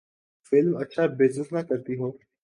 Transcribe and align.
Film 0.51 0.73
اچھا 0.77 1.03
business 1.17 1.47
نہ 1.53 1.61
کرتی 1.69 1.93
ہو۔ 1.99 2.09